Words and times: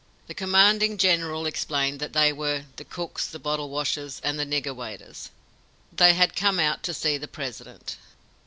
The 0.25 0.33
commanding 0.33 0.97
general 0.97 1.45
explained 1.45 1.99
that 1.99 2.13
they 2.13 2.33
were 2.33 2.65
"the 2.77 2.83
cooks, 2.83 3.27
the 3.27 3.37
bottle 3.37 3.69
washers, 3.69 4.19
and 4.23 4.39
the 4.39 4.47
nigger 4.47 4.75
waiters." 4.75 5.29
They 5.95 6.15
had 6.15 6.35
come 6.35 6.59
out 6.59 6.81
to 6.89 6.93
see 6.95 7.19
the 7.19 7.27
President. 7.27 7.97